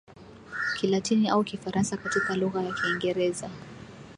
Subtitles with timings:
[0.77, 3.49] Kilatini au Kifaransa katika lugha ya Kiingereza